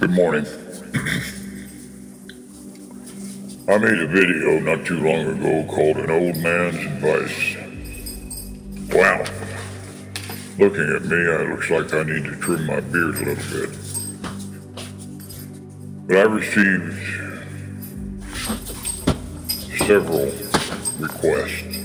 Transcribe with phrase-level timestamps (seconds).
[0.00, 0.46] Good morning.
[3.68, 7.56] I made a video not too long ago called An Old Man's Advice.
[8.94, 9.24] Wow.
[10.56, 13.70] Looking at me, it looks like I need to trim my beard a little bit.
[16.06, 16.94] But I received
[19.84, 20.30] several
[21.00, 21.76] requests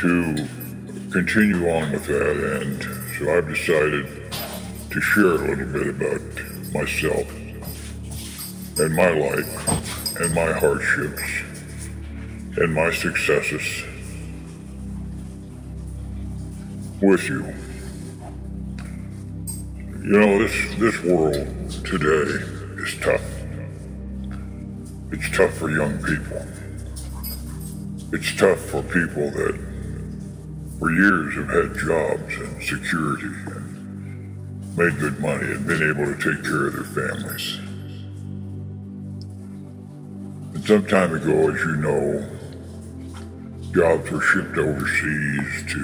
[0.00, 0.48] to
[1.12, 2.82] continue on with that, and
[3.16, 4.23] so I've decided
[4.94, 7.28] to share a little bit about myself
[8.78, 11.20] and my life and my hardships
[12.56, 13.82] and my successes
[17.02, 17.44] with you.
[20.00, 22.44] You know, this, this world today
[22.80, 23.20] is tough.
[25.10, 26.46] It's tough for young people.
[28.12, 29.58] It's tough for people that
[30.78, 33.26] for years have had jobs and security
[34.76, 37.58] made good money and been able to take care of their families.
[40.54, 42.28] And some time ago, as you know,
[43.72, 45.80] jobs were shipped overseas to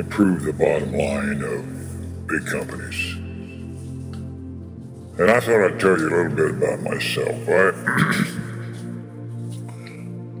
[0.00, 3.16] improve the bottom line of big companies.
[5.18, 7.48] And I thought I'd tell you a little bit about myself.
[7.48, 7.72] I,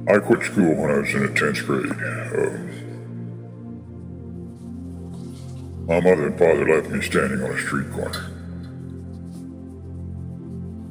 [0.14, 1.92] I quit school when I was in the 10th grade.
[1.92, 2.83] Uh,
[5.86, 8.30] my mother and father left me standing on a street corner.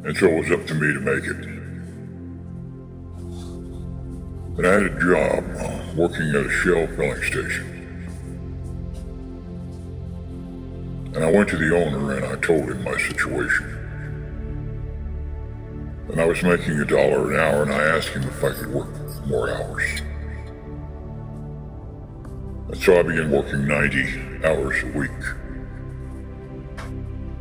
[0.05, 1.53] And so it was up to me to make it.
[4.55, 7.69] And I had a job uh, working at a Shell filling station.
[11.15, 13.65] And I went to the owner and I told him my situation.
[16.09, 18.71] And I was making a dollar an hour and I asked him if I could
[18.71, 18.89] work
[19.25, 20.01] more hours.
[22.73, 25.11] And so I began working 90 hours a week.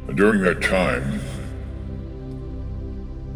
[0.07, 1.23] And during that time,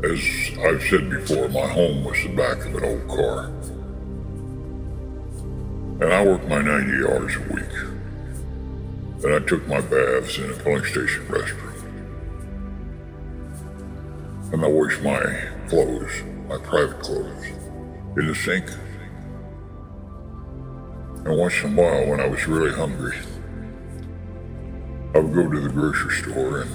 [0.04, 0.20] as
[0.58, 3.46] I've said before, my home was the back of an old car.
[6.02, 7.74] And I worked my 90 hours a week.
[9.24, 11.82] And I took my baths in a filling station restroom.
[14.52, 17.46] And I washed my clothes, my private clothes,
[18.18, 18.66] in the sink.
[21.26, 23.16] And once in a while, when I was really hungry,
[25.12, 26.70] I would go to the grocery store and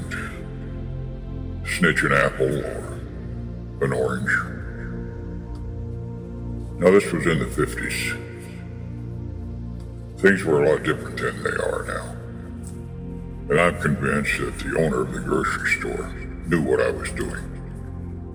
[1.65, 2.99] snitch an apple or
[3.81, 4.29] an orange.
[6.81, 8.17] Now, this was in the 50s.
[10.19, 12.15] Things were a lot different than they are now.
[13.49, 16.11] And I'm convinced that the owner of the grocery store
[16.47, 17.47] knew what I was doing.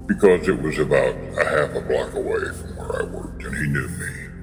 [0.06, 3.66] Because it was about a half a block away from where I worked, and he
[3.66, 4.35] knew me.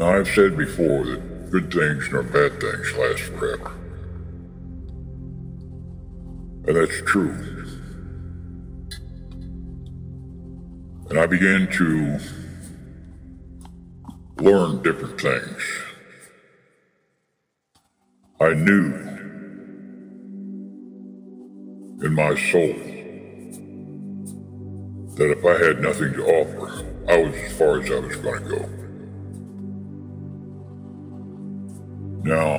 [0.00, 3.70] Now, I've said before that good things nor bad things last forever.
[6.66, 7.34] And that's true.
[11.10, 12.18] And I began to
[14.42, 15.62] learn different things.
[18.40, 18.94] I knew
[22.02, 22.72] in my soul
[25.16, 28.42] that if I had nothing to offer, I was as far as I was going
[28.44, 28.79] to go.
[32.22, 32.56] Now,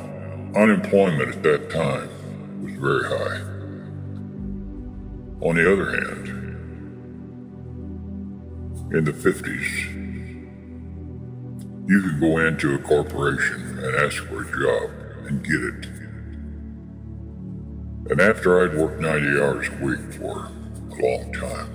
[0.56, 2.10] unemployment at that time
[2.64, 3.42] was very high.
[5.48, 6.28] On the other hand,
[8.92, 10.02] in the 50s,
[11.88, 14.90] you could go into a corporation and ask for a job
[15.28, 15.86] and get it.
[18.12, 21.70] And after I'd worked 90 hours a week for a long time,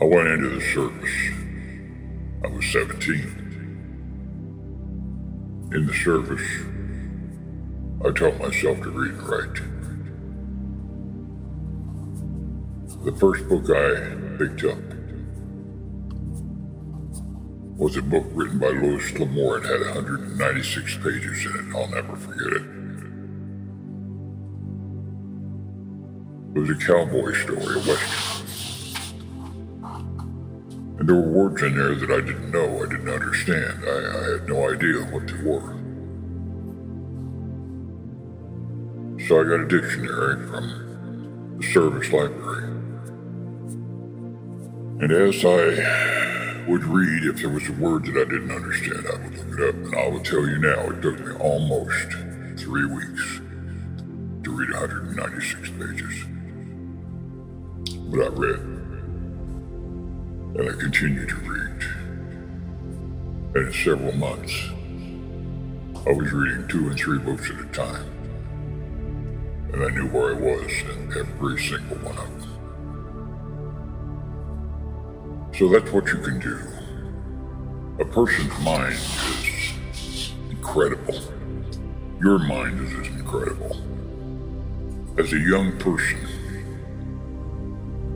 [0.00, 1.32] I went into the service.
[2.44, 3.41] I was 17.
[5.74, 6.42] In the service,
[8.04, 9.54] I taught myself to read and write.
[13.06, 14.78] The first book I picked up
[17.78, 19.58] was a book written by Louis L'Amour.
[19.58, 21.74] It had 196 pages in it.
[21.74, 22.62] I'll never forget it.
[26.54, 28.51] It was a cowboy story, a western.
[30.98, 33.84] And there were words in there that I didn't know, I didn't understand.
[33.84, 35.78] I, I had no idea what they were.
[39.26, 42.64] So I got a dictionary from the service library.
[45.00, 49.16] And as I would read, if there was a word that I didn't understand, I
[49.16, 49.74] would look it up.
[49.74, 52.12] And I will tell you now, it took me almost
[52.56, 53.40] three weeks
[54.44, 56.24] to read 196 pages.
[58.10, 58.71] But I read.
[60.54, 61.82] And I continued to read.
[63.54, 64.52] And in several months,
[66.06, 68.06] I was reading two and three books at a time.
[69.72, 72.52] And I knew where I was in every single one of them.
[75.58, 76.58] So that's what you can do.
[78.00, 81.20] A person's mind is incredible.
[82.20, 83.76] Your mind is as incredible.
[85.18, 86.18] As a young person,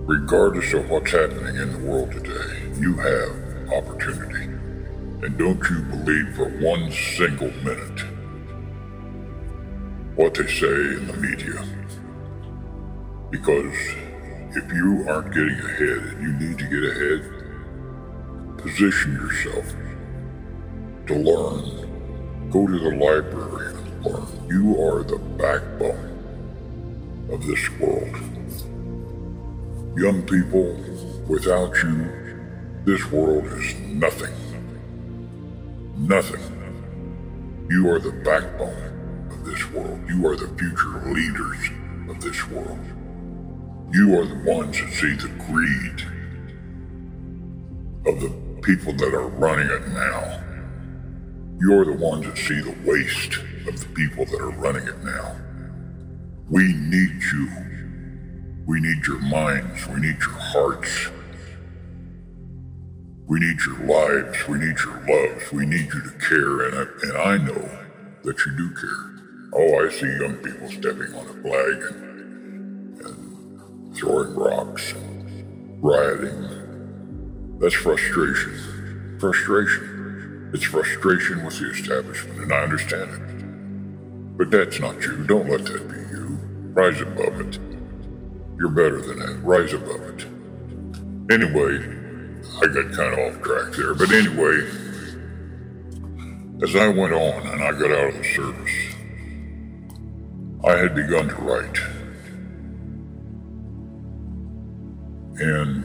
[0.07, 4.45] regardless of what's happening in the world today, you have opportunity.
[4.45, 8.05] And don't you believe for one single minute
[10.15, 11.61] what they say in the media.
[13.33, 13.75] Because
[14.55, 17.25] if you aren't getting ahead and you need to get ahead,
[18.59, 19.75] position yourself
[21.09, 22.49] to learn.
[22.51, 24.29] Go to the library and learn.
[24.49, 26.13] You are the backbone
[27.33, 28.36] of this world.
[29.97, 30.77] Young people,
[31.27, 32.07] without you,
[32.85, 34.35] this world is nothing.
[35.97, 36.43] Nothing.
[37.71, 39.99] You are the backbone of this world.
[40.07, 41.71] You are the future leaders
[42.11, 42.79] of this world.
[43.95, 46.03] You are the ones that see the greed
[48.07, 50.43] of the people that are running it now.
[51.59, 55.37] You're the ones that see the waste of the people that are running it now.
[56.51, 57.76] We need you.
[58.67, 59.87] We need your minds.
[59.87, 61.09] We need your hearts.
[63.29, 64.49] We need your lives.
[64.49, 65.53] We need your loves.
[65.53, 67.69] We need you to care, and I, and I know
[68.25, 69.51] that you do care.
[69.55, 77.59] Oh, I see young people stepping on a flag and, and throwing rocks, and rioting.
[77.61, 79.19] That's frustration.
[79.21, 80.51] Frustration.
[80.53, 84.37] It's frustration with the establishment, and I understand it.
[84.37, 85.25] But that's not you.
[85.25, 86.39] Don't let that be you.
[86.75, 87.76] Rise above it.
[88.59, 89.39] You're better than that.
[89.43, 90.25] Rise above it.
[91.31, 91.79] Anyway,
[92.63, 93.95] I got kind of off track there.
[93.95, 94.67] But anyway,
[96.63, 98.95] as I went on and I got out of the service,
[100.65, 101.79] I had begun to write.
[105.39, 105.85] And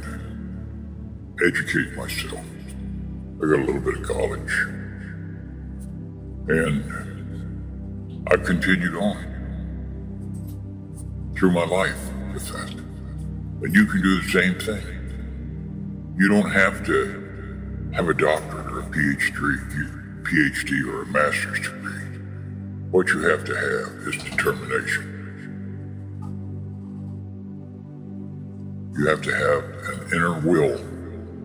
[1.45, 2.45] educate myself.
[3.37, 4.53] I got a little bit of college.
[6.47, 6.85] And
[8.27, 9.27] I continued on
[11.35, 12.71] through my life with that.
[13.63, 16.15] And you can do the same thing.
[16.17, 22.19] You don't have to have a doctorate or a PhD, PhD or a master's degree.
[22.91, 25.07] What you have to have is determination.
[28.97, 29.63] You have to have
[29.93, 30.77] an inner will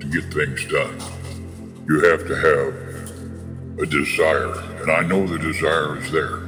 [0.01, 1.01] to get things done.
[1.89, 6.39] You have to have a desire, and I know the desire is there.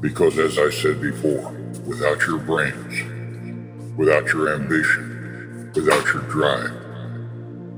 [0.00, 1.55] Because as I said before,
[1.86, 6.72] without your brains, without your ambition, without your drive,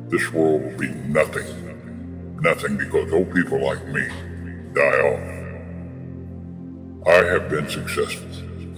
[0.08, 2.38] this world will be nothing.
[2.40, 4.08] Nothing because old people like me
[4.72, 5.38] die off.
[7.06, 8.28] I have been successful,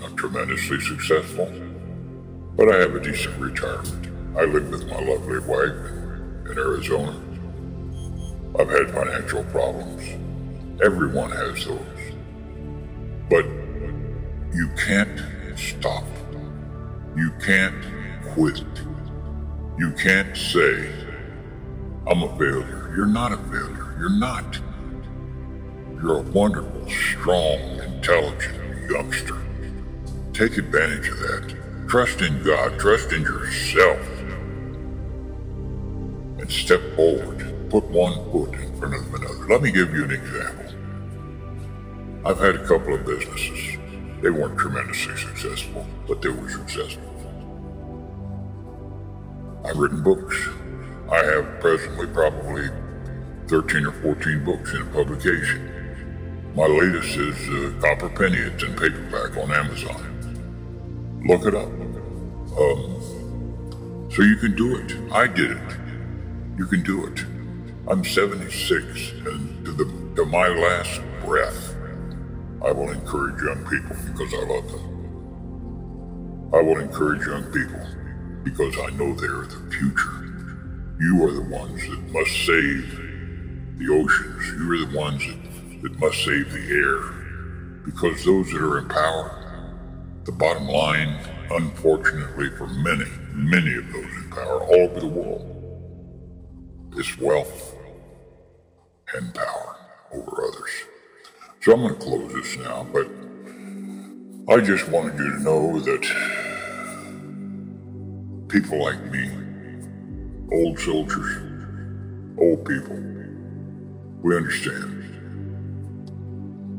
[0.01, 1.49] not tremendously successful,
[2.57, 4.09] but I have a decent retirement.
[4.37, 7.15] I live with my lovely wife in Arizona.
[8.59, 10.03] I've had financial problems.
[10.83, 12.00] Everyone has those.
[14.87, 15.21] Can't
[15.57, 16.05] stop.
[17.15, 17.85] You can't
[18.33, 18.65] quit.
[19.79, 20.91] You can't say,
[22.07, 22.93] I'm a failure.
[22.97, 23.95] You're not a failure.
[23.99, 24.59] You're not.
[26.03, 29.37] You're a wonderful, strong, intelligent youngster.
[30.33, 31.87] Take advantage of that.
[31.89, 32.79] Trust in God.
[32.79, 34.01] Trust in yourself.
[36.39, 37.71] And step forward.
[37.71, 39.47] Put one foot in front of another.
[39.47, 40.75] Let me give you an example.
[42.25, 43.80] I've had a couple of businesses.
[44.23, 47.11] They weren't tremendously successful, but they were successful.
[49.65, 50.37] I've written books.
[51.11, 52.69] I have presently probably
[53.49, 55.71] 13 or 14 books in publication.
[56.55, 58.39] My latest is uh, Copper Penny.
[58.39, 61.23] It's in paperback on Amazon.
[61.27, 61.69] Look it up.
[62.59, 64.97] Um, so you can do it.
[65.13, 65.77] I did it.
[66.59, 67.25] You can do it.
[67.89, 69.85] I'm 76, and to, the,
[70.17, 71.70] to my last breath,
[72.63, 76.51] I will encourage young people because I love them.
[76.53, 77.87] I will encourage young people
[78.45, 80.21] because I know they are the future.
[81.01, 84.47] You are the ones that must save the oceans.
[84.59, 86.99] You are the ones that, that must save the air.
[87.87, 91.19] Because those that are in power, the bottom line,
[91.51, 95.47] unfortunately for many, many of those in power all over the world,
[96.99, 97.75] is wealth
[99.15, 99.77] and power
[100.13, 100.71] over others.
[101.63, 103.07] So I'm going to close this now, but
[104.49, 106.03] I just wanted you to know that
[108.49, 109.31] people like me,
[110.51, 111.37] old soldiers,
[112.39, 112.97] old people,
[114.23, 115.05] We understand.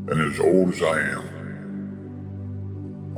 [0.09, 1.29] And as old as I am,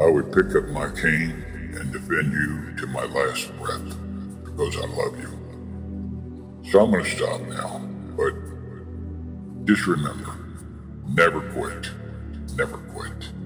[0.02, 1.46] I would pick up my cane
[1.80, 3.98] and defend you to my last breath
[4.44, 5.32] because I love you.
[6.70, 7.80] So I'm going to stop now,
[8.18, 8.34] but
[9.66, 10.43] just remember
[11.08, 11.92] never quit.
[12.56, 13.43] Never quit.